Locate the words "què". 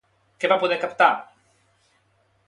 0.43-0.49